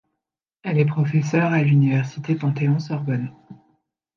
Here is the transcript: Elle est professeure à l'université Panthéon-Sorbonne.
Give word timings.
Elle 0.63 0.79
est 0.79 0.85
professeure 0.85 1.51
à 1.53 1.61
l'université 1.61 2.33
Panthéon-Sorbonne. 2.33 3.31